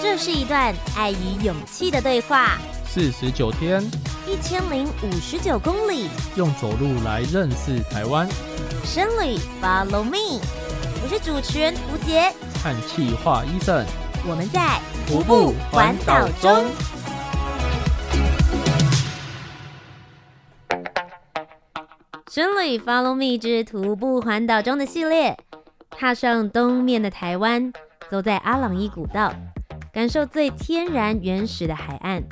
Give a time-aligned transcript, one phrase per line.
[0.00, 2.58] 这是一段爱与勇气的对话。
[2.84, 3.82] 四十九天，
[4.26, 8.26] 一千零五十九公里，用走路来认识台湾。
[8.82, 10.40] 深旅，Follow me，
[11.02, 13.84] 我是主持人吴杰，和企划 Eason，
[14.26, 16.64] 我们在徒步环岛中。
[22.30, 25.36] 深旅，Follow me 之徒步环岛中的系列，
[25.98, 27.72] 踏上东面的台湾，
[28.10, 29.32] 走在阿朗伊古道。
[29.90, 32.22] 感受最天然原始的海岸，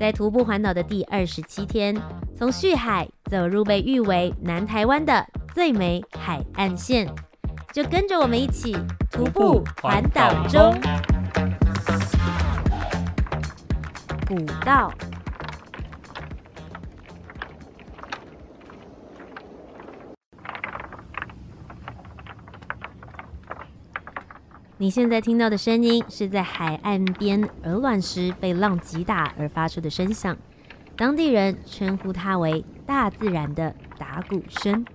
[0.00, 1.94] 在徒步环岛的第二十七天，
[2.34, 5.22] 从旭海走入被誉为南台湾的
[5.54, 7.06] 最美海岸线，
[7.74, 8.74] 就跟着我们一起
[9.10, 10.74] 徒步环岛中。
[14.26, 14.90] 古道。
[24.80, 30.36] 你现在听到的声音是在海岸边鹅卵石被浪击打而发出的声响，
[30.96, 34.86] 当地人称呼它为大自然的打鼓声。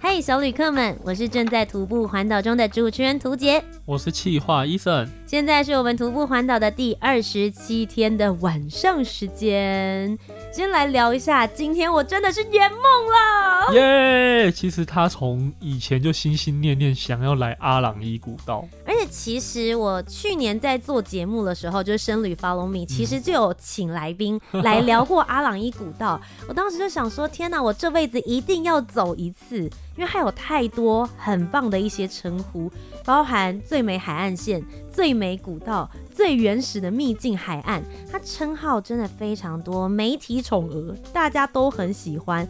[0.00, 10.18] 嘿，小旅客们，我是正在徒步环岛中的主持人图杰，我是企划 Eason，现在是我们徒步环岛的第二十七天的晚上时间。
[10.52, 26.20] 先来聊一下，今天我真的是圆梦了耶其实他从以前就心心念念想要来阿朗伊古道，而且其实我去年在做节目的时候，就是深旅 Follow Me，其实就有请来宾 来聊过阿朗伊古道。
[26.48, 29.58] 我当时就想说，天哪，我这辈子一定要走一次，
[29.96, 32.70] 因为还有太多很棒的一些称呼，
[33.04, 35.90] 包含最美海岸线、最美古道。
[36.14, 37.80] 最原始的秘境海岸，
[38.10, 42.48] 它称号真的非常多，媒体宠儿，大家都很喜欢。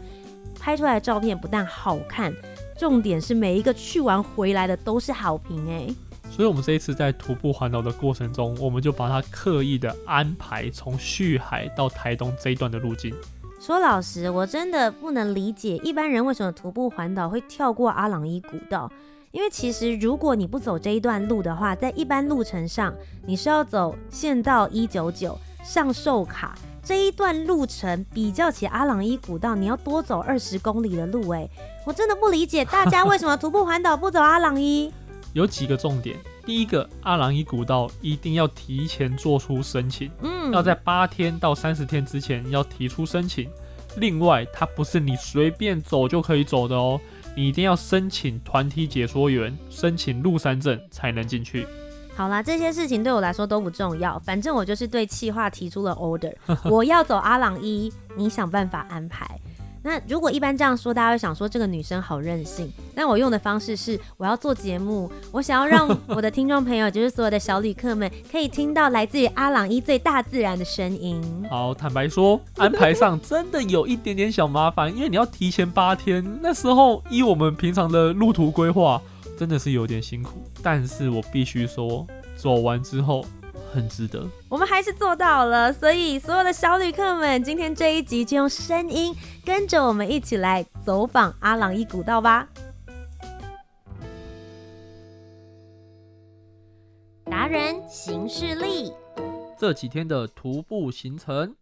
[0.59, 2.33] 拍出来的照片不但好看，
[2.77, 5.87] 重点是每一个去完回来的都是好评哎。
[6.29, 13.15] 所以，我们这一次在徒步环岛的过程中，我们就把它刻意的安排从旭海到台东这一段的路径。
[13.59, 18.89] 说老实，我真的不能理解一般人为什么徒步环岛会跳过阿朗伊古道。
[19.31, 22.93] 因为其实，如果你不走这一段路的话，在一般路程上，
[23.25, 25.37] 你是要走县道一九九
[25.69, 31.29] 上寿卡这一段路程，比较起阿朗伊古道，你要多走二十公里的路。
[31.29, 31.47] 哎，
[31.85, 34.91] 我真的不理解 大家为什么徒步环岛不走阿朗伊。
[35.33, 43.47] 有几个重点，第一个，阿朗伊古道一定要提前做出申请，嗯，要在八天到三十天之前要提出申请。
[43.97, 46.99] 另外，它不是你随便走就可以走的哦。
[47.35, 51.67] 你一定要申请团体解说员，申请入山证才能进去。
[52.19, 56.33] 好啦，这些事情对我来说都不重要，反正我就是对企划提出了 order，
[56.69, 59.25] 我要走阿朗一，你想办法安排。
[59.81, 62.69] 那如果一般这样说，大家会想说这个女生好任性。
[62.93, 71.23] 但我用的方式是，我要做节目，我想要让我的听众朋友，就是所有的小旅客们，可以听到来自于阿朗伊最大自然的声音。
[71.49, 79.01] 好，坦白说，安排上真的有一点点小麻烦，因为你要提前八天，那时候依我们平常的路途规划，
[79.39, 80.43] 真的是有点辛苦。
[80.61, 82.05] 但是我必须说，
[82.35, 83.25] 走完之后。
[83.71, 85.71] 很值得，我们还是做到了。
[85.71, 92.47] 所以，所有的小旅客们，今天这一集就用声音跟着我们一起来走访阿朗伊古道吧。
[97.25, 98.91] 达人行事历，
[99.59, 101.55] 这几天的徒步行程。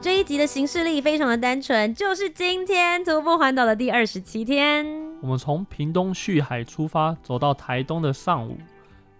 [0.00, 5.07] 这一集的行事历非常的单纯，就是今天徒步环岛的第二十七天。
[5.20, 8.56] 我们从屏东旭海出发，走到台东的上午。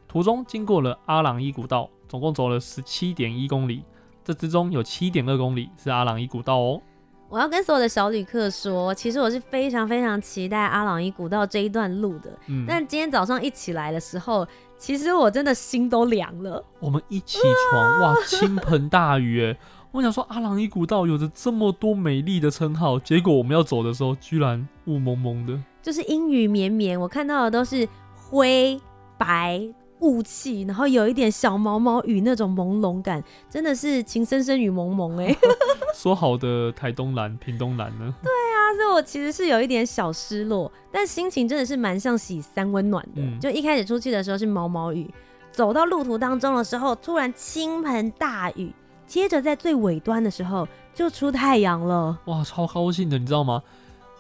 [0.07, 3.83] 途中经过了阿朗伊古道，总共走了十七点一公里，
[4.25, 6.81] 这之中有七点二公里是阿朗伊古道哦。
[7.29, 12.31] 我要跟所有的小旅客说，其实我是非常非常期待阿朗伊古道这一段路的。
[12.47, 14.47] 嗯，但今天早上一起来的时候，
[14.79, 16.65] 其实我真的心都凉了。
[16.81, 17.39] 我们一起
[17.71, 19.59] 床， 哇，倾盆大雨哎！
[19.91, 27.01] 我想说阿朗伊古道有着这么多美丽的称号，结果我们要走的时候，居然雾蒙蒙的，就是阴雨绵绵。
[27.01, 28.81] 我看到的都是灰
[29.17, 29.67] 白。
[30.01, 33.21] 雾气，然后有一点小毛毛雨那种朦胧感，
[33.51, 35.37] 真的是情深深雨蒙蒙哎。
[35.93, 38.15] 说好的台东蓝、屏东蓝呢？
[38.23, 43.21] 对啊，所以我其实是有一点小失落，但心情真的是蛮像洗三温暖的。
[43.21, 45.13] 嗯、就一开始出去的时候是毛毛雨，
[45.51, 48.73] 走到路途当中的时候突然倾盆大雨，
[49.05, 52.17] 接着在最尾端的时候就出太阳了。
[52.27, 53.61] 哇，超高兴的，你知道吗？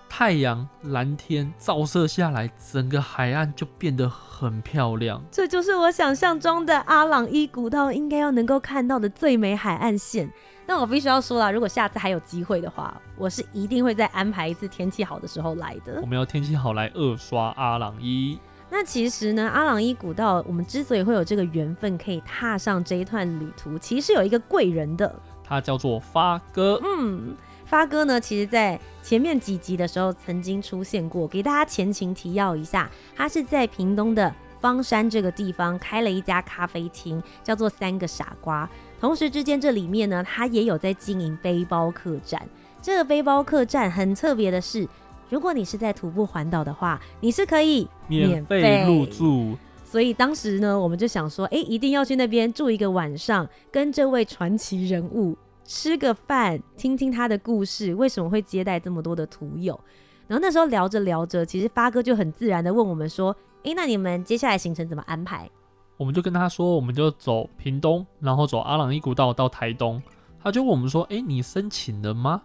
[0.08, 5.22] 太阳、蓝天照射下来，整个海岸就变得很漂亮。
[5.30, 10.30] 这就是我想象中的阿朗伊古道应该要能够看到的最美海岸线。
[10.66, 15.98] 那我必须要说啦，如果下次还有机会的话，我是一定会再安排一次天气好的时候来的。
[16.02, 18.38] 我们要天气好来二刷阿朗伊。
[18.70, 25.10] 那其实呢，阿朗伊古道，我们之所以会有这个缘分可以踏上这一段旅途，其实有一个贵人的，
[25.42, 26.78] 他叫做发哥。
[26.84, 27.34] 嗯，
[27.68, 38.68] 发哥呢，其实在前面几集的时候曾经出现过，给大家前情提要一下，他是在屏东的方山这个地方开了一家咖啡厅，叫做三个傻瓜。
[38.98, 42.40] 同时之间，这里面呢，他也有在经营背包客栈。
[42.80, 44.88] 这个背包客栈很特别的是，
[45.28, 49.58] 如果你是在徒步环岛的话，你是可以免费入住。
[49.84, 55.36] 所以当时呢，我们就想说，哎，一定要去那边住一个晚上，跟这位传奇人物
[55.68, 59.78] 吃个饭，听听他的故事，为什么会接待这么多的徒友。
[60.26, 65.48] 然后那时候聊着聊着，其实发哥就很自然的问我们说，诶，那你们接下来行程怎么安排？
[65.98, 70.02] 我们就跟他说，我们就走屏东，然后走阿朗一古道到台东。
[70.42, 72.40] 他就问我们说：“诶，你申请了吗？”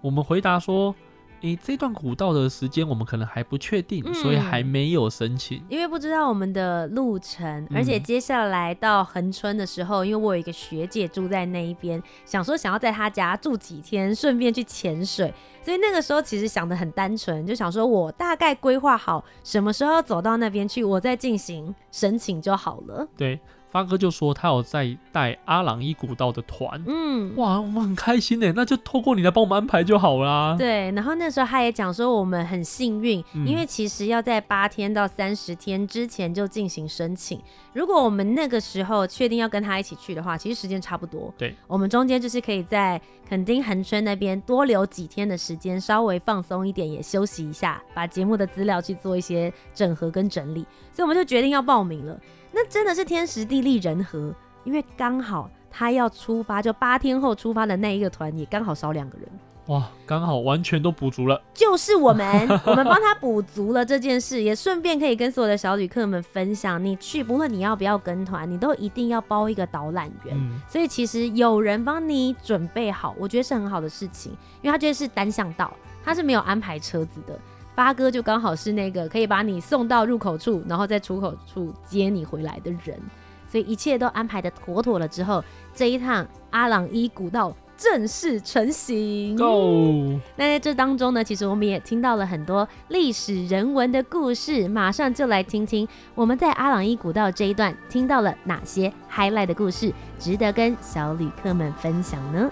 [0.00, 0.94] 我们回答说。
[1.42, 5.62] 诶，这段古道的时间我们可能还不确定，嗯，所以还没有申请。
[5.68, 23.06] 因为不知道我们的路程，而且接下来到恒春的时候，嗯，因为我有一个学姐住在那一边，想说想要在她家住几天，顺便去潜水，所以那个时候其实想的很单纯，就想说我大概规划好什么时候要走到那边去，我再进行申请就好了。
[23.16, 23.38] 对。
[23.72, 30.54] 发哥就说他有在带阿朗伊古道的团，嗯，哇，我们很开心呢，那就透过你来帮我们安排就好啦。
[30.58, 37.40] 对，然后那时候他也讲说我们很幸运，嗯，因为其实要在八天到三十天之前就进行申请。
[37.72, 41.32] 如果我们那个时候确定要跟他一起去的话，其实时间差不多。
[41.38, 50.66] 对，我们中间就是可以在垦丁恒春那边多留几天的时间，稍微放松一点，也休息一下，把节目的资料去做一些整合跟整理。
[50.92, 52.20] 所以我们就决定要报名了。
[52.52, 54.34] 那真的是天时地利人和，
[54.64, 59.26] 因为刚好他要出发，就八天后出发的那一个团也刚好少两个人，
[59.66, 61.40] 哇，刚好完全都补足了。
[61.54, 70.36] 就是我们， 我们帮他补足了这件事，也顺便可以跟所有的小旅客们分享，你去不论你要不要跟团，你都一定要包一个导览员。
[70.36, 70.60] 嗯。
[70.68, 75.72] 所以其实有人帮你准备好，我觉得是很好的事情，因为他觉得是单向道，
[76.04, 77.38] 他是没有安排车子的。
[77.74, 83.00] 发哥就刚好是那个可以把你送到入口处，然后在出口处接你回来的人，
[83.48, 85.42] 所以一切都安排的妥妥了之后，
[85.74, 89.36] 这一趟阿朗伊古道正式成行。
[89.36, 90.20] Go！
[90.36, 102.50] 那在这当中呢，其实我们也听到了很多历史人文的故事，马上就来听听我们在阿朗伊古道这一段听到了哪些 highlight 的故事，值得跟小旅客们分享呢？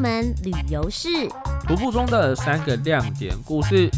[0.00, 1.08] 门旅游事，
[1.66, 3.90] 徒步中的三个亮点故事。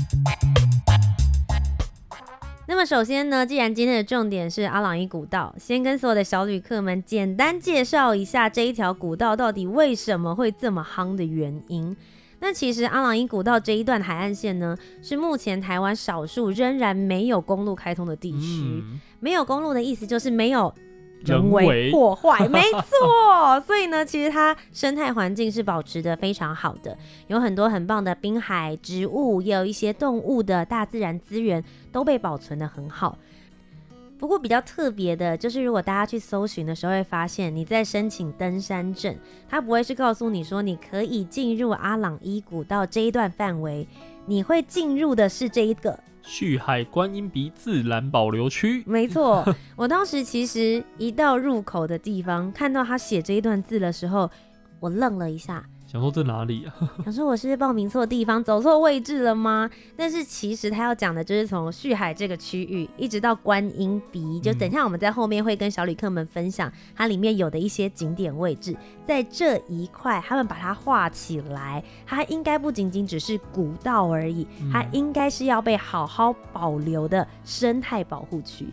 [2.66, 11.94] 那么首先呢，既然今天的重点是阿朗伊古道，先跟所有的小旅客们简单介绍一下这一条古道到底为什么会这么夯的原因。
[12.38, 18.62] 那其实阿朗伊古道这一段海岸线呢，是目前台湾少数仍然没有公路开通的地区。
[18.62, 19.00] 嗯。
[19.20, 20.72] 没有公路的意思就是没有。
[21.24, 23.60] 人为破坏， 没错。
[23.66, 26.96] 所以呢，其实它生态环境是保持的非常好的，
[27.28, 31.62] 有很多很棒的滨海植物，也有一些动物的大自然资源
[31.92, 33.18] 都被保存的很好。
[34.20, 39.16] 不过比较特别的就是，如果大家去搜寻的时候，会发现你在申请登山证，
[39.48, 43.88] 它不会是告诉你说你可以进入阿朗伊古道这一段范围，
[44.26, 45.98] 你会进入的是这一个。
[46.22, 49.42] 旭海观音鼻自然保留区，没 错。
[49.74, 54.30] 我当时其实一到入口的地方，看到他写这一段字的时候，
[54.80, 55.64] 我愣了一下。
[55.90, 56.72] 想说这哪里啊？
[57.04, 59.68] 想说我是报名错地方，走错位置了吗？
[59.96, 78.68] 但是其实他要讲的就是从旭海这个区域一直到观音鼻，就等一下我们在后面会跟小旅客们分享它里面有的一些景点位置，在这一块他们把它画起来，它应该不仅仅只是古道而已，它应该是要被好好保留的生态保护区。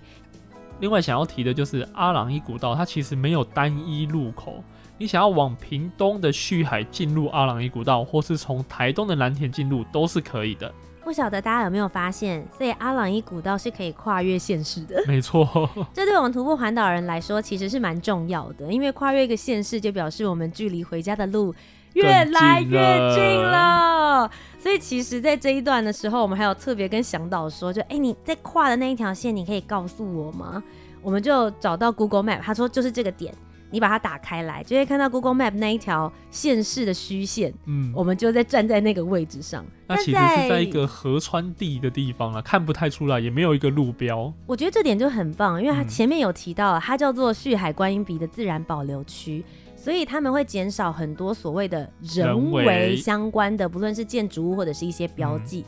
[0.80, 4.64] 另外想要提的就是阿朗伊古道，它其实没有单一入口。
[4.98, 10.74] 你想要往屏东的旭海进入阿朗伊古道，或是从台东的蓝田进入，都是可以的。
[11.04, 15.02] 不晓得大家有没有发现，所以阿朗伊古道是可以跨越县市的。
[15.08, 15.48] 没错，
[15.94, 21.56] 这对我们徒步环岛人来说，其实是蛮重要的，因为跨越一个县市，就表示我们距离回家的路
[21.94, 22.80] 越来越
[23.16, 24.30] 近了。
[24.60, 30.62] 所以其实，在这一段的时候，我们还有特别跟向导说，就哎、欸，你在跨的那一条线，你可以告诉我吗？
[31.02, 33.34] 我们就找到 Google Map，他说就是这个点。
[33.70, 37.54] 你把它打开来，就会看到 Google Map 那一条县市的虚线。
[37.66, 39.66] 嗯，我们就在站在那个位置上。
[39.88, 44.34] 那其实是在一个河川地的地方啊，看不太出来，也没有一个路标。
[44.46, 49.44] 我觉得这点就很棒，因为它前面有提到，它叫做旭海观音鼻的自然保留区，
[49.76, 55.64] 所以他们会减少很多所谓的人为相关的，不论是建筑物或者是一些标记。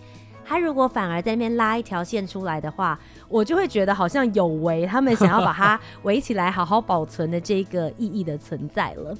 [0.50, 9.16] 他如果反而在那边拉一条线出来的话，我就会觉得好像有违他们想要把它 围起来好好保存的这个意义的存在了。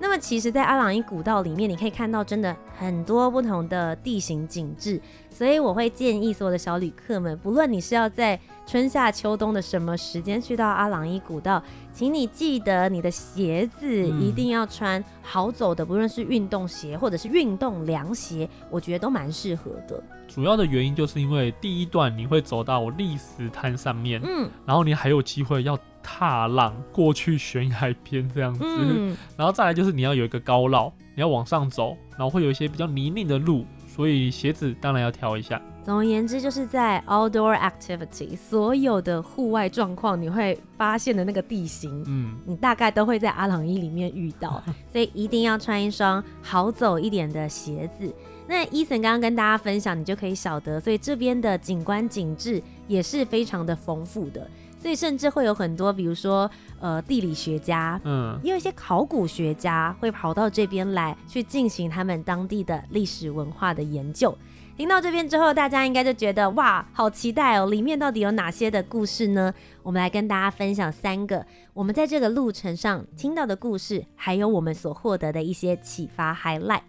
[0.00, 20.02] 那么，其实，在阿朗伊古道里面，你可以看到真的很多不同的地形景致，所以我会建议所有的小旅客们，不论你是要在春夏秋冬的什么时间去到阿朗伊古道，请你记得你的鞋子一定要穿好走的，不论是运动鞋或者是运动凉鞋，我觉得都蛮适合的。
[20.26, 25.78] 主要的原因就是因为第一段你会走到礫石滩上面，嗯，然后你还有机会要。
[26.04, 35.60] 踏浪过去悬崖边这样子，嗯， 然后再来就是你要有一个高绕，你要往上走，然后会有一些比较泥泞的路，所以鞋子当然要挑一下。
[35.82, 48.10] 总而言之，就是在 outdoor activity 所有的户外状况，你会发现的那个地形，嗯，你大概都会在阿朗伊里面遇到， 所以一定要穿一双好走一点的鞋子。
[48.46, 54.46] 那 Eason 刚刚跟大家分享，你就可以晓得，所以这边的景观景致也是非常的丰富的。
[54.84, 64.36] 所以甚至会有很多，比如说呃地理学家，嗯，也有一些考古学家会跑到这边来去进行他们当地的历史文化的研究。
[64.76, 67.70] 听到这边之后，大家应该就觉得哇，好期待哦！
[67.70, 69.54] 里面到底有哪些的故事呢？
[69.82, 76.82] 我们来跟大家分享三个我们在这个路程上听到的故事，还有我们所获得的一些启发 highlight。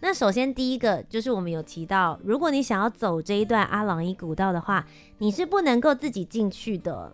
[0.00, 4.84] 那首先第一个就是我们有提到，如果你想要走这一段阿朗伊古道的话，
[5.18, 7.12] 你是不能够自己进去的。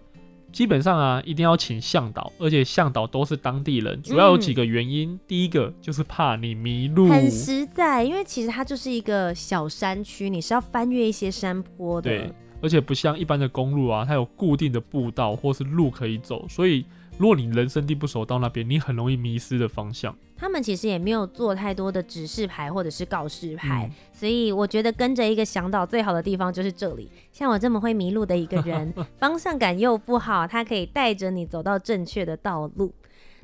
[0.53, 4.01] 基本上啊，一定要请向导，而且向导都是当地人。
[4.03, 12.11] 主要有几个原因，嗯、第一个就是怕你迷路，很实在，因为其实它就是一个小山区，你是要翻越一些山坡的。
[12.11, 16.85] 对，而且不像一般的公路啊，它有固定的步道或是路可以走，所以。
[17.19, 20.15] 如果你人生地不熟到那边，你很容易迷失的方向。
[20.37, 27.11] 他们其实也没有做太多的指示牌或者是告示牌，嗯、所以我觉得跟着一个向导最好的地方就是这里。
[27.33, 32.93] 像我这么会迷路的一个人， 方向感又不好，他可以带着你走到正确的道路。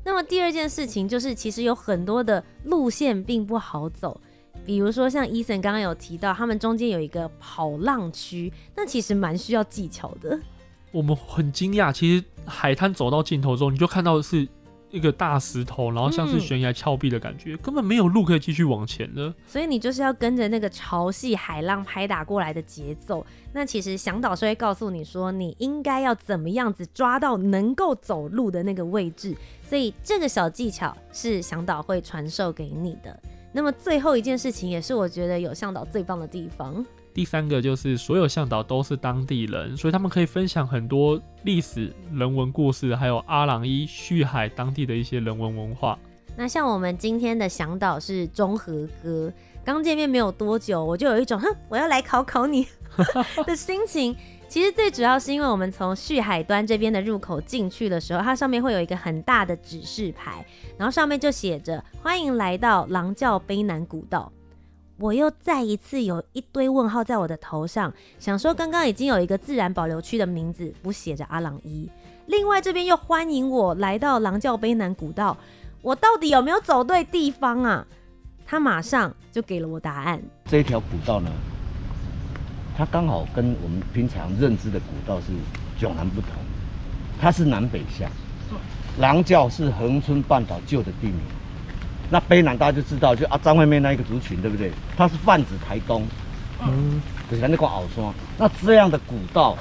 [0.05, 4.21] 那么第二件事情就是，其实有很多的路线并不好走，
[4.67, 10.39] 比如说像 Eason 刚刚有提到，他们中间有一个跑浪区，那其实蛮需要技巧的。
[10.93, 14.47] 我们很惊讶，其实海滩走到尽头之后，你就看到的是
[14.91, 19.35] 一个大石头，然后像是悬崖峭壁的感觉，嗯、根本没有路可以继续往前了。
[19.47, 23.25] 所以你就是要跟着那个潮汐、海浪拍打过来的节奏。
[23.55, 29.35] 那其实向导是会告诉你说，你应该要怎么样子抓到能够走路的那个位置。
[29.63, 33.19] 所以这个小技巧是向导会传授给你的。
[33.51, 36.85] 那么最后一件事情，也是我觉得有向导最棒的地方。
[37.15, 45.99] 第三个就是所有向导都是当地人，所以他们可以分享很多历史人文故事，还有阿朗伊旭海当地的一些人文文化。
[46.37, 49.31] 那像我们今天的向导是中和哥，
[49.63, 52.67] 刚见面没有多久，我就有一种哼，我要来考考你
[53.47, 54.17] 的心情。
[54.49, 60.45] 其实最主要是因为我们从旭海端这边的入口进去的时候，它上面会有一个很大的指示牌，
[60.79, 64.31] 然后上面就写着欢迎来到狼教卑南古道。
[65.03, 71.91] 我又再一次有一堆问号在我的头上，想说刚刚已经有一个自然保留区的名字不写着阿朗伊，
[72.27, 75.37] 另外这边又欢迎我来到狼教卑南古道，
[75.81, 77.85] 我到底有没有走对地方啊？
[78.47, 80.23] 他马上就给了我答案。
[80.45, 81.29] 这一条古道呢，
[82.79, 85.33] 它刚好跟我们平常认知的古道是
[85.85, 86.31] 迥然不同，
[87.21, 88.09] 它是南北向，
[89.01, 91.19] 狼教是恒春半岛旧的地名。
[92.13, 94.71] 那卑南大家就知道，就啊张惠妹那一个族群，对不对？
[94.99, 96.07] 它是泛指台东，
[96.61, 97.01] 嗯，
[97.31, 98.05] 就是那个鳌山。
[98.37, 99.57] 那这样的古道，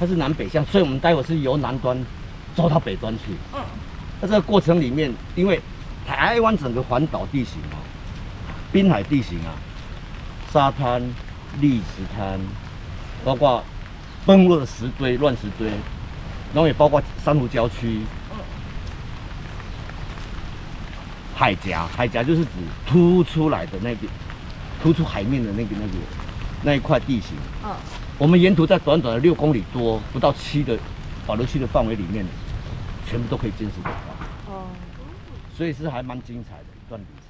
[0.00, 2.02] 它是南北向，所以我们待会是由南端
[2.56, 3.34] 走到北端去。
[3.52, 3.60] 嗯，
[4.22, 5.60] 那这个过程里面，因为
[6.06, 7.76] 台湾整个环岛地形啊，
[8.72, 9.52] 滨海地形啊，
[10.50, 11.02] 沙滩、
[11.60, 12.40] 砾石滩，
[13.26, 13.62] 包括
[14.24, 15.68] 崩落的石堆、乱石堆，
[16.54, 18.00] 然后也包括珊瑚礁区。
[21.42, 22.50] 海岬，海岬就是指
[22.86, 24.06] 凸出来的那个，
[24.80, 25.92] 突出海面的那个那个
[26.62, 27.36] 那一块地形。
[27.64, 27.74] 嗯，
[28.16, 30.78] 我们沿途在短短的六公里多，不到七的
[31.26, 32.24] 保留区的范围里面，
[33.08, 34.52] 全部都可以见识得到。
[34.52, 34.66] 哦，
[35.52, 37.26] 所以是还蛮精彩的一段旅程。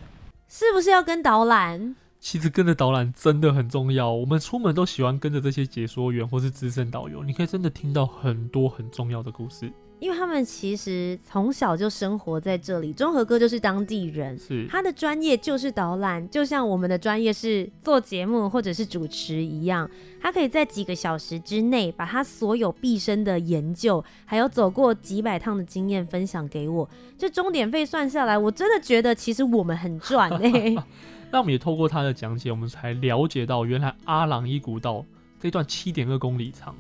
[0.47, 1.97] 是不是要跟导览？
[2.21, 4.13] 其实跟着导览真的很重要。
[4.13, 9.73] 我们出门都喜欢跟着这些解说员或是资深导游，你可以真的听到很多很重要的故事。
[10.03, 19.89] 因为他们其实从小就生活在这里，中和哥就是当地人，是他的专业就是导览，就像我们的专业是做节目或者是主持一样，
[20.21, 26.91] 他可以在几个小时之内把他所有毕生的研究，还有走过几百趟的经验分享给我。
[27.17, 30.77] 这钟点费算下来，我真的觉得其实我们很赚哎、 欸。
[31.31, 35.07] 那我们也透过他的讲解，我们才了解到原来阿朗伊古道
[35.39, 36.75] 这段七点二公里长。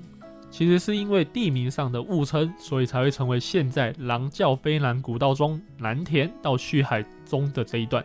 [0.53, 8.05] 其实是因为地名上的误称，所以才会成为现在狼叫飞南古道中南田到旭海中的这一段。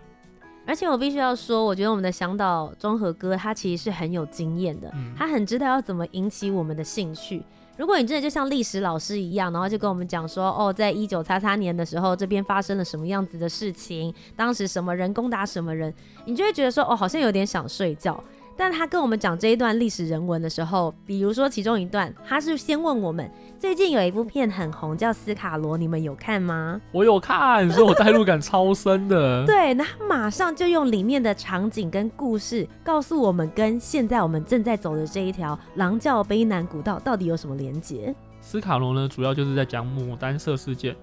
[0.66, 7.44] 而且我必须要说，我觉得我们的向导中和哥他其实是很有经验的，嗯、他很知道要怎么引起我们的兴趣。
[7.78, 15.94] 如果你真的就像历史老师一样，然后就跟我们讲说，哦，在一九叉叉年的时候，这边发生了什么样子的事情，当时什么人攻打什么人，
[16.26, 18.22] 你就会觉得说，哦，好像有点想睡觉。
[18.58, 26.82] 但他跟我们讲这一段历史人文的时候，比如说其中一段，他是先问我们最近有一部片很红，叫《斯卡罗》，你们有看吗？
[26.92, 29.46] 我有看，所以我代入感超深的。
[29.46, 38.14] 对，那他马上就用里面的场景跟故事告诉我们，跟现在我们正在走的这一条狼叫卑南古道到底有什么连结？
[38.42, 40.96] 斯卡罗呢，主要就是在讲牡丹社事件。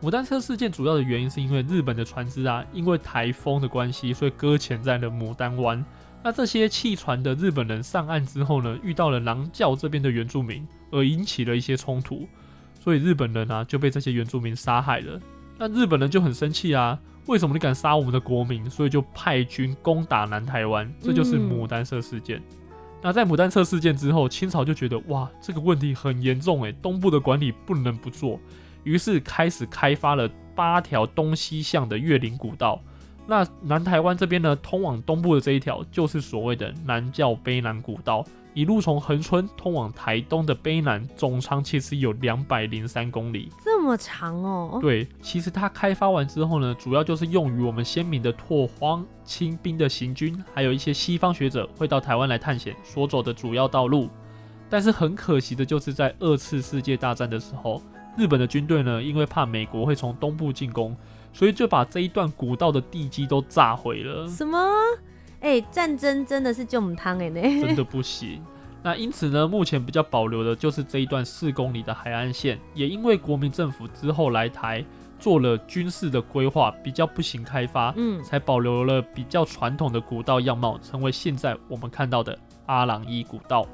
[0.00, 5.84] 牡丹社事件主要的原因是因为日本的船只啊，因为台风的关系，所以搁浅在了牡丹湾。
[6.22, 12.28] 那这些弃船的日本人上岸之后呢，遇到了狼叫这边的原住民，而引起了一些冲突，
[12.78, 15.18] 所以日本人啊就被这些原住民杀害了。
[15.58, 18.68] 那日本人就很生气啊，为什么你敢杀我们的国民？
[18.68, 22.42] 所以就派军攻打南台湾，这就是牡丹社事件。
[23.02, 28.38] 那在牡丹社事件之后，清朝就觉得哇，这个问题很严重诶，东部的管理不能不做，
[28.84, 32.78] 于是开始开发了八条东西向的越岭古道。
[33.30, 44.80] 那南台湾这边呢，通往东部的这一条就是所谓的南叫卑南古道，一路从恒春通往台东的卑南，总长其实有两百零三公里，这么长哦。
[44.82, 54.08] 对，其实它开发完之后呢，主要就是用于我们先民的拓荒、清兵的行军，还有一些西方学者会到台湾来探险所走的主要道路。
[54.68, 57.80] 但是很可惜的就是在二次世界大战的时候，
[58.18, 60.96] 日本的军队呢，因为怕美国会从东部进攻。
[61.32, 64.26] 所以就把这一段古道的地基都炸毁了。
[64.28, 64.58] 什么？
[65.40, 67.40] 哎、欸，战争真的是救母汤哎呢？
[67.40, 68.42] 真的不行。
[68.82, 74.84] 那因此呢，目前比较保留的就是这一段四公里的海岸线，也因为国民政府之后来台
[75.18, 83.66] 做了军事的规划，比较不行开发，嗯，才保留了比较传统的古道样貌，成为现在我们看到的阿朗伊古道。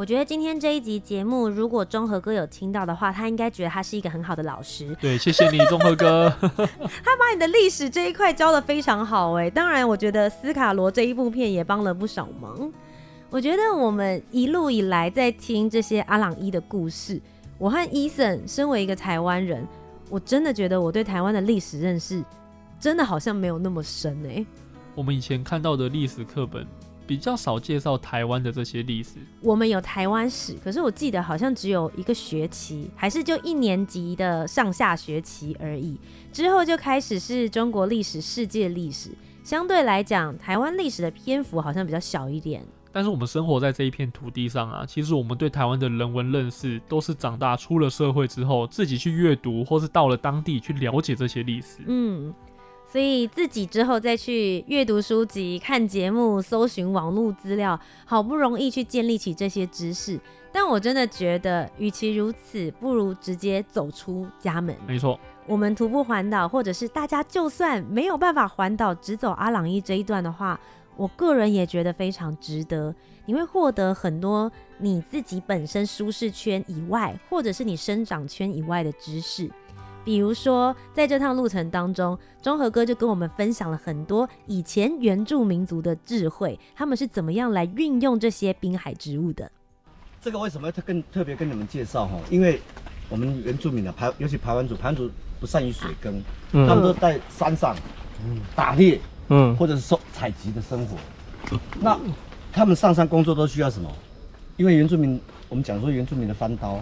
[0.00, 4.96] 我觉得今天这一集节目，如果中和哥有听到的话，他应该觉得他是一个很好的老师。
[4.98, 6.34] 对，谢谢你，中和哥。
[6.40, 9.50] 他把你的历史这一块教的非常好哎。
[9.50, 12.72] 当然，我觉得斯卡罗这一部片也帮了不少忙。
[13.28, 17.20] 我觉得我们一路以来在听这些阿朗伊的故事，
[17.58, 19.68] 我和伊森身为一个台湾人，
[20.08, 22.24] 我真的觉得我对台湾的历史认识
[22.80, 24.46] 真的好像没有那么深哎。
[24.94, 26.66] 我们以前看到的历史课本。
[27.10, 29.14] 比较少介绍台湾的这些历史。
[29.40, 35.98] 我们有台湾史，可是我记得好像只有一个学期，还是就一年级的上下学期而已。
[36.32, 39.10] 之后就开始是中国历史、世界历史。
[39.42, 42.64] 相对来讲，台湾历史的篇幅好像比较小一点。
[42.92, 51.78] 但是我们生活在这一片土地上啊，其实我们对台湾的人文认识，都是长大出了社会之后，自己去阅读，或是到了当地去了解这些历史。
[51.88, 52.32] 嗯。
[52.90, 60.18] 所以自己之后再去阅读书籍、看节目、搜寻网络资料，好不容易去建立起这些知识。
[60.50, 64.74] 但我真的觉得，与其如此，不如直接走出家门。
[64.88, 70.58] 没错，我们徒步环岛，或者是大家就算没有办法环岛，只走阿朗伊这一段的话，
[70.96, 72.92] 我个人也觉得非常值得。
[73.26, 79.48] 你会获得很多你自己本身舒适圈以外，或者是你生长圈以外的知识。
[80.04, 89.50] 比如说，在这趟路程当中，中和哥就跟我们分享了很多以前原住民族的智慧，他们是怎么样来运用这些滨海植物的。
[90.20, 92.18] 这个为什么要特跟特别跟你们介绍哈？
[92.30, 92.60] 因为
[93.08, 97.74] 我们原住民的排，尤其排湾族，排湾族不善于水耕，嗯、他们都在山上
[98.54, 100.96] 打猎，嗯，或者是收采集的生活。
[101.80, 101.98] 那
[102.52, 103.90] 他们上山工作都需要什么？
[104.56, 106.78] 因为原住民，我们讲说原住民的翻刀，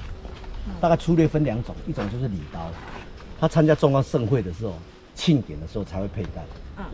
[0.81, 2.69] 大概粗略分两种，一种就是礼刀。
[3.41, 4.75] 他参加重要盛会的时候，
[5.15, 6.45] 庆典的时候才会佩戴。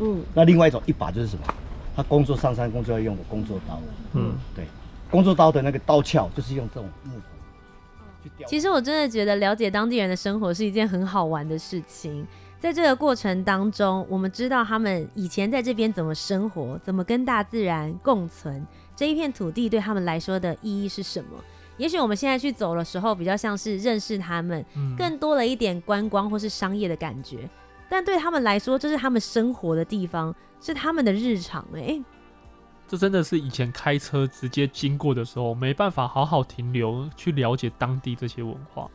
[0.00, 1.44] 嗯，那另外一种一把就是什么？
[1.96, 3.80] 他工作上山工作要用的工作刀。
[4.14, 4.66] 嗯，对，
[5.10, 7.20] 工作刀的那个刀鞘就是用这种木头
[8.22, 8.48] 去雕。
[8.48, 12.26] 其实我真的觉得了解当地人的生活是一件很好玩的事情。
[12.58, 21.30] 在这个过程当中，我们知道他们以前在这边怎么生活，怎么跟大自然共存，这一片土地对他们来说的意义是什么。
[21.76, 27.48] 也许我们现在去走的时候，比较像是认识他们，嗯，更多了一点观光或是商业的感觉。
[27.88, 31.66] 但对他们来说，这是他们生活的地方，是他们的日常。
[31.74, 32.02] 哎，
[32.86, 38.90] 这真的是以前开车直接经过的时候，没办法好好停留去了解当地这些文化。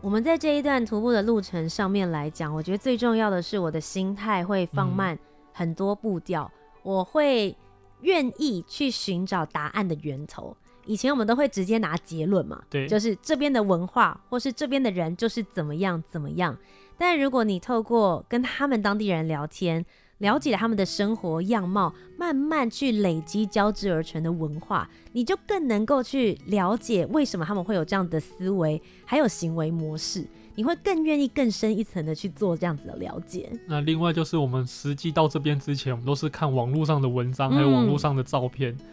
[0.00, 5.18] 我们在这一段徒步的路程上面来讲，我觉得最重要的是我的心态会放慢
[5.52, 7.56] 很多步调，嗯，我会
[8.02, 10.56] 愿意去寻找答案的源头。
[10.88, 16.56] 以前我们都会直接拿结论嘛，对，就是这边的文化或是这边的人就是怎么样怎么样。
[16.96, 19.84] 但如果你透过跟他们当地人聊天，
[20.18, 30.26] 了解他们的生活样貌，慢慢去累积交织而成的文化，你就更能够去了解为什么他们会有这样的思维，还有行为模式。
[30.56, 33.48] 你会更愿意更深一层的去做这样子的了解。
[33.68, 38.72] 那另外就是我们实际到这边之前，我们都是看网络上的文章，还有网络上的照片。
[38.72, 38.86] 嗯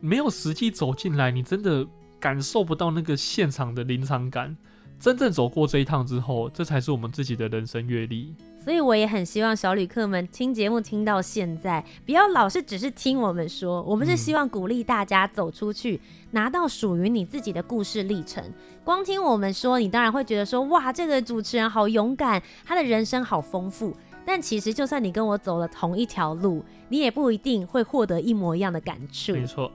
[0.00, 1.86] 没有实际走进来，你真的
[2.20, 4.56] 感受不到那个现场的临场感。
[4.98, 8.34] 真正走过这一趟之后，这才是我们自己的人生阅历。
[8.58, 13.80] 所以我也很希望小旅客们听节目听到现在，不要老是只是听我们说。
[13.84, 16.00] 我们是希望鼓励大家走出去，嗯、
[16.32, 18.42] 拿到属于你自己的故事历程。
[18.82, 23.96] 光听我们说，你当然会觉得说，哇，这个主持人好勇敢，他的人生好丰富。
[24.26, 29.32] 但其实，就算你跟我走了同一条路，你也不一定会获得一模一样的感触。
[29.32, 29.70] 没错。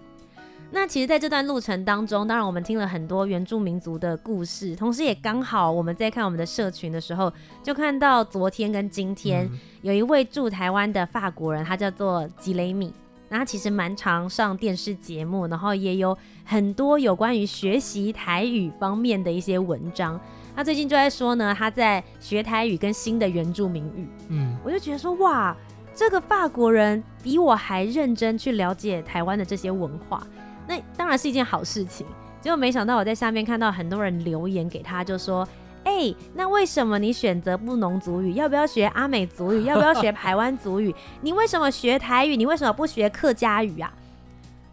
[0.75, 7.31] 那其实，在这段路程当中，当然我们听了很多原住民族的故事，同时也刚好我们在看我们的社群的时候，
[7.61, 9.47] 就看到昨天跟今天
[9.83, 12.91] 有一位驻台湾的法国人，他叫做吉雷米，
[13.29, 20.19] 那他其实蛮常上电视节目，然后也有很多有关于学习台语方面的一些文章。
[20.55, 25.55] 他最近就在说呢，他在学台语跟新的原住民语，嗯，我就觉得说哇，
[25.93, 30.25] 这个法国人比我还认真去了解台湾的这些文化。
[30.67, 32.05] 那当然是一件好事情，
[32.41, 35.47] 结果没想到我在下面看到很多人留言给他，就说
[35.83, 38.33] ：“哎、欸，那为什么你选择布农族语？
[38.35, 39.65] 要不要学阿美族语？
[39.65, 40.93] 要不要学台湾族语？
[41.21, 42.35] 你为什么学台语？
[42.35, 43.91] 你为什么不学客家语啊？”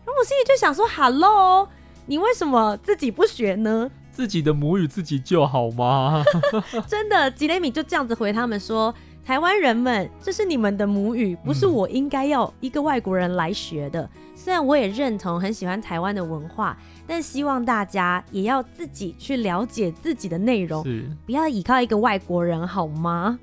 [0.05, 1.68] 然后我心里就想说：“Hello，
[2.07, 3.90] 你为什么自己不学呢？
[4.11, 6.22] 自己的母语自己就好吗？”
[6.87, 8.94] 真的，吉雷米就这样子回他们说
[9.30, 20.84] ：“台湾人们，这是你们的母语，不是我应该要一个外国人来学的。”虽然我也认同很喜欢台湾的文化，但希望大家也要自己去了解自己的内容，
[21.24, 23.38] 不要依靠一个外国人，好吗？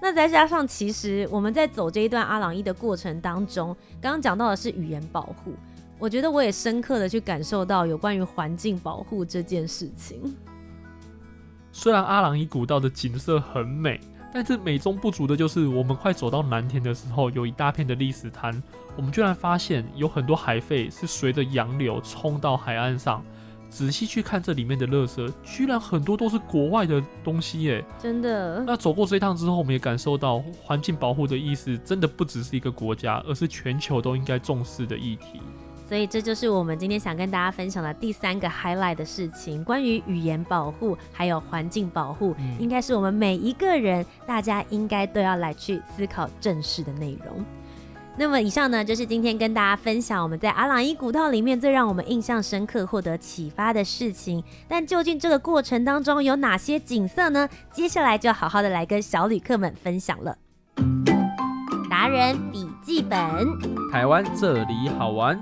[0.00, 5.52] 那再加上，其实我们在走这一段阿朗伊的过程当中，刚刚讲到的是语言保护，
[5.98, 10.34] 我觉得我也深刻的去感受到有关于环境保护这件事情。
[11.72, 14.00] 虽然阿朗伊古道的景色很美。
[14.32, 18.62] 但是美中不足的就是，我们快走到南田的时候，有一大片的礫石滩，
[18.96, 23.22] 我们居然发现有很多海废是随着洋流冲到海岸上。
[23.68, 27.84] 仔细去看这里面的垃圾，居然很多都是国外的东西耶！
[27.98, 28.62] 真的。
[28.64, 35.40] 那走过这一趟之后，我们也感受到环境保护的意思，真的不只是一个国家，而是全球都应该重视的议题。
[35.88, 47.44] 所以这就是我们今天想跟大家分享的第三个 highlight 的事情，关于语言保护还有环境保护，嗯，应该是我们每一个人大家应该都要来去思考正视的内容。
[48.18, 54.42] 那么以上呢，就是今天跟大家分享我们在阿朗伊古道里面最让我们印象深刻、获得启发的事情。
[54.66, 57.46] 但究竟这个过程当中有哪些景色呢？
[57.70, 60.34] 接下来就好好的来跟小旅客们分享了。
[61.90, 63.18] 达人笔记本，
[63.90, 65.36] 台湾这里好玩。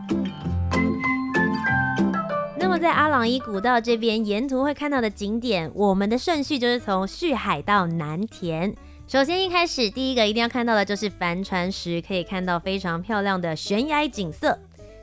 [2.59, 8.75] 那么在阿朗伊古道这边，沿途会看到的景点，我们的顺序就是从旭海到南田。
[9.07, 14.59] 首先一开始，第一个一定要看到的就是帆船时，可以看到非常漂亮的悬崖景色。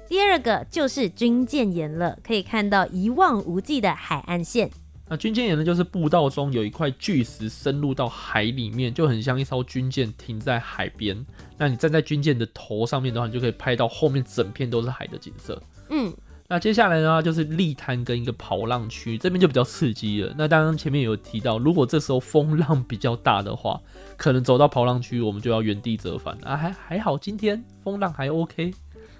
[0.09, 4.71] 第二个就是军舰岩了，可以看到一望无际的海岸线。
[5.11, 11.25] 那军舰岩呢，就是步道中有一块巨石深入到海里面，就很像一艘军舰停在海边。
[11.57, 15.61] 那你站在军舰的头上面的话，你就可以拍到后面整片都是海的景色。
[15.89, 16.13] 嗯。
[16.47, 20.33] 那接下来呢，就是立滩跟一个跑浪区，这边就比较刺激了。
[20.37, 23.81] 那当然前面有提到，如果这时候风浪比较大的话，
[24.15, 26.55] 可能走到跑浪区，我们就要原地折返啊。
[26.55, 28.73] 还还好，今天风浪还 OK。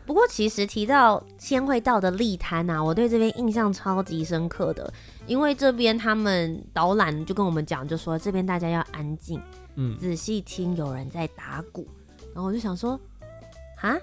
[0.03, 4.91] 不过其实提到先会到的立滩啊，我对这边印象超级深刻的，
[5.31, 9.41] 因为这边他们导览就跟我们讲，就说这边大家要安静，
[9.75, 11.87] 嗯，仔细听有人在打鼓，
[12.35, 12.99] 然后我就想说，
[13.81, 13.95] 啊，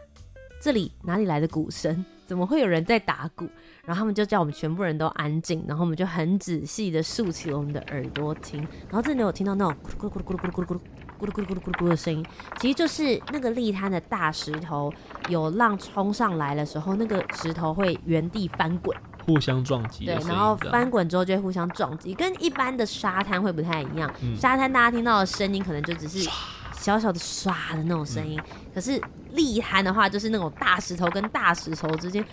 [0.59, 2.03] 这里哪里来的鼓声？
[2.27, 3.47] 怎么会有人在打鼓？
[3.85, 10.81] 然后他们就叫我们全部人都安静，然后我们就很仔细的竖起了我们的耳朵听，然后真的有听到那种咕噜咕噜咕噜咕噜咕噜咕噜
[11.21, 12.25] 咕噜咕噜咕噜咕噜的声音，
[12.59, 14.91] 其实就是那个利滩的大石头
[15.29, 18.97] 有浪冲上来的时候，那个石头会原地翻滚，
[19.29, 20.07] 互相撞击。
[20.07, 24.13] 对，然后翻滚之后就会互相撞击，跟一般的沙滩会不太一样。
[24.23, 26.29] 嗯、沙滩大家听到的声音可能就只是
[26.73, 29.01] 小小的刷的那种声音，嗯、可是
[29.35, 32.25] 立滩的话就是那种大石头跟大石头之间，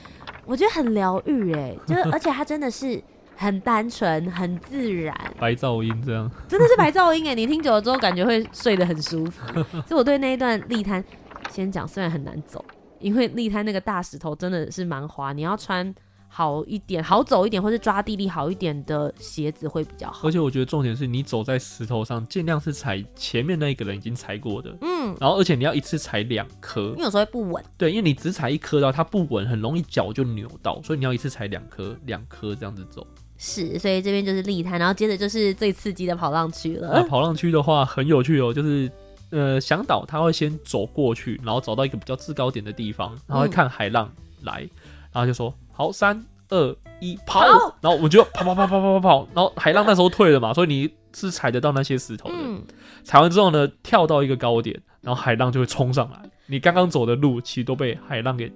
[0.46, 3.04] 我觉得很疗愈哎，就是 而且它真的是。
[3.38, 7.36] 很单纯，很自然，白噪音这样，真的是白噪音哎！
[7.36, 9.46] 你听久了之后，感觉会睡得很舒服。
[9.86, 11.04] 所以我对那一段立滩，
[11.52, 12.64] 先讲，虽然很难走，
[12.98, 15.94] 因为立滩那个大石头真的是蛮滑，你要穿
[16.38, 20.28] 好一点、好走一点，或是抓地力好一点的鞋子会比较好。
[20.28, 27.63] 而且我觉得重点是你走在石头上，尽量是踩前面那一个人已经踩过的，嗯，然后而且你要一次踩两颗，因为有时候会不稳。
[27.78, 33.08] 对，因为你只踩一颗的话，它不稳，很容易脚就扭到，所以你要一次踩两颗，两颗这样子走。
[33.38, 36.89] 是，所以这边就是立滩，然后接着就是最刺激的跑浪区了。
[36.93, 38.91] 那跑浪区的话很有趣哦，就是
[39.30, 44.69] 呃，向导他会先走过去，然后找到一个比较制高点的地方，然后会看海浪来，嗯、
[45.13, 47.48] 然后就说好，三二一跑，跑
[47.82, 52.36] 然后我们就跑跑跑跑跑跑跑，然后海浪那时候退了嘛，所以你是踩得到那些石头的。
[52.38, 52.64] 嗯、
[53.04, 58.52] 踩完之后呢，跳到一个高点，然后海浪就会冲上来，你刚刚走的路其实都被海浪给。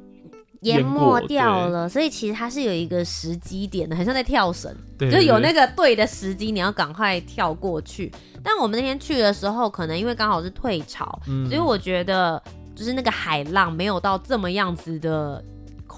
[0.64, 8.12] 淹没掉了，所以其实它是有一个时机点的，很像在跳绳，就有那个对的时机，你要赶快跳过去。
[8.44, 12.44] 但我们那天去的时候，可能因为刚好是退潮，嗯、所以我觉得
[12.76, 15.42] 就是那个海浪没有到这么样子的。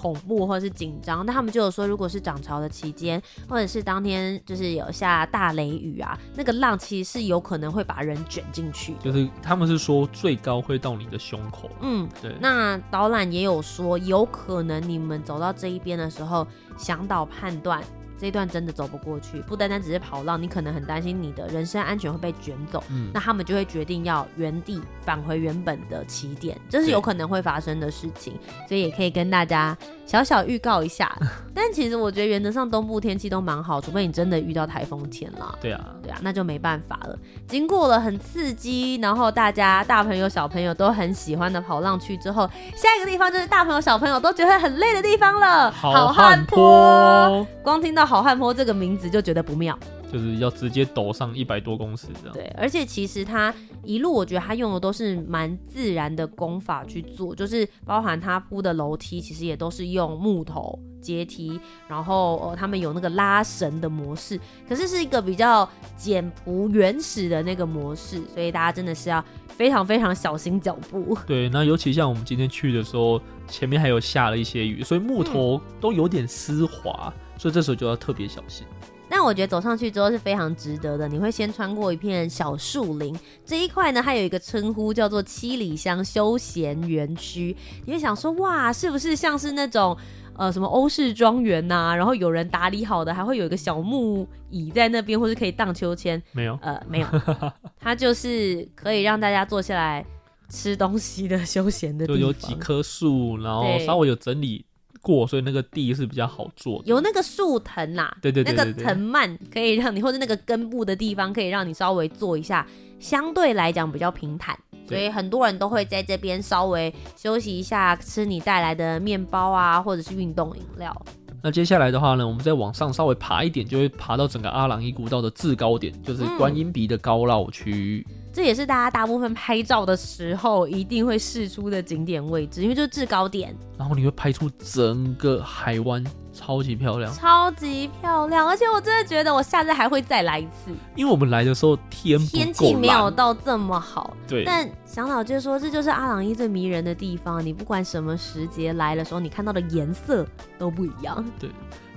[0.02, 8.96] 恐怖或者是紧张，那他们就有说，如果是涨潮的期间，或者是当天就是有下大雷雨啊，那个浪其实是有可能会把人卷进去。
[9.00, 11.70] 就是他们是说最高会到你的胸口。
[11.82, 12.34] 嗯，对。
[12.40, 16.44] 那导览也有说，有可能你们走到这一边的时候，
[16.76, 17.80] 向导判断。
[18.22, 31.12] 这一段真的走不过去，不单单只是跑浪，你可能很担心你的人身安全会被卷走，嗯，那他们就会决定要原地返回原本的起点，这是有可能会发生的事情，所以也可以跟大家小小预告一下。
[31.52, 35.58] 但其实我觉得原则上东部天气都蛮好，除非你真的遇到台风天了。
[35.60, 37.18] 对啊，对啊，那就没办法了。
[37.48, 47.44] 经过了很刺激，然后大家大朋友小朋友都很喜欢的跑浪去之后，下一个地方就是大朋友小朋友都觉得很累的地方了——好汉坡。
[47.64, 48.11] 光听到。
[48.12, 49.78] 好汉坡这个名字就觉得不妙，
[50.12, 52.34] 就是要直接抖上一百多公尺这样。
[52.34, 71.16] 对，而且其实他一路，我觉得他用的都是蛮自然的功法去做，就是包含他铺的楼梯，其实也都是用木头阶梯，然后呃，他们有那个拉绳的模式，可是是一个比较简朴原始的那个模式，所以大家真的是要非常非常小心脚步。
[71.26, 77.10] 对，那尤其像我们今天去的时候，前面还有下了一些雨，所以木头都有点湿滑。
[77.16, 78.66] 嗯所以这时候就要特别小心。
[79.08, 81.06] 但我觉得走上去之后是非常值得的。
[81.06, 83.14] 你会先穿过一片小树林，
[83.44, 87.54] 这一块呢，它有一个称呼叫做七里香休闲园区。
[87.84, 89.94] 你会想说，哇，是不是像是那种
[90.34, 91.94] 呃什么欧式庄园呐？
[91.94, 96.22] 然后有人打理好的，还会有一个小木椅在那边，或是可以荡秋千？
[96.32, 97.06] 没有，呃，没有，
[97.78, 100.02] 它就是可以让大家坐下来
[100.48, 102.18] 吃东西的休闲的地方。
[102.18, 104.64] 就有几棵树，然后稍微有整理。
[105.02, 112.66] 过，所以那个地是比较好做的，有那个树藤啦，对对对，那个藤蔓可以让你，或者那个根部的地方可以让你稍微坐一下，
[112.98, 120.94] 相对来讲比较平坦，所以很多人都会在这边稍微休息一下，吃你带来的面包啊，或者是运动饮料。
[121.42, 128.06] 那接下来的话呢，我们再往上稍微爬一点，就会爬到整个阿朗伊古道的制高点，就是观音鼻的高绕区。
[128.08, 150.26] 嗯这也是大家大部分拍照的时候一定会试出的景点位置，因为就是制高点，然后你会拍出整个海湾，超级漂亮，超级漂亮，而且我真的觉得我下次还会再来一次，因为我们来的时候天天气没有到这么好，对，但想老就说这就是阿朗伊最迷人的地方，你不管什么时节来的时候，你看到的颜色
[150.58, 151.50] 都不一样，对。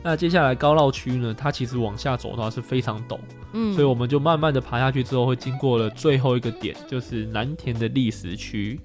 [0.03, 3.17] 那接下来高绕区呢，它其实往下走的话是非常陡，
[3.57, 8.77] 嗯，所以我们就慢慢的爬下去之后，会经过了最后一个点，就是南田的历史区。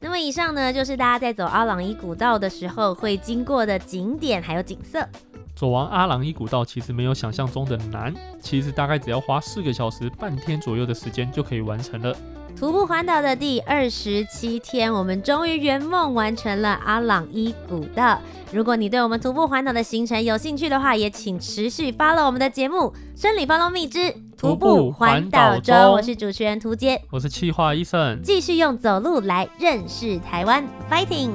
[0.00, 5.06] 那么以上呢，就是大家在走阿朗伊古道的时候会经过的景点还有景色。
[5.54, 12.14] 走完阿朗伊古道其实没有想象中的难，其实大概只要花四个小时半天左右的时间就可以完成了。
[12.58, 18.18] 徒步环岛的第二十七天，我们终于圆梦完成了阿朗伊古道。
[18.50, 25.76] 如果你对我们徒步环岛的行程有兴趣的话，也请持续 follow 我们的节目《生理 Follow Me 之徒步环岛中》。
[25.92, 31.32] 我是主持人涂杰，我是企划 Eason，继续用走路来认识台湾，Fighting！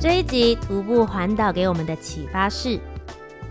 [0.00, 2.78] 这一集徒步环岛给我们的启发是。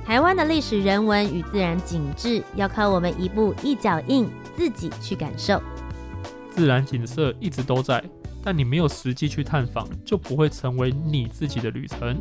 [0.08, 5.62] 台湾的历史人文与自然景致，要靠我们一步一脚印，自己去感受。
[6.50, 8.02] 自然景色一直都在，
[8.42, 12.16] 但你没有实际去探访，就不会成为你自己的旅程。